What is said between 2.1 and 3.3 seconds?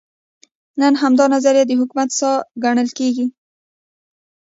ساه ګڼل کېږي.